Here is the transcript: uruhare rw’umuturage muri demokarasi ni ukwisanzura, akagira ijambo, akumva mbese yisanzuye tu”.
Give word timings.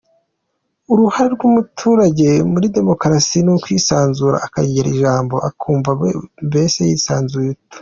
uruhare 0.91 1.27
rw’umuturage 1.35 2.29
muri 2.51 2.65
demokarasi 2.77 3.37
ni 3.41 3.51
ukwisanzura, 3.55 4.35
akagira 4.45 4.87
ijambo, 4.95 5.35
akumva 5.49 5.89
mbese 6.47 6.79
yisanzuye 6.89 7.51
tu”. 7.69 7.77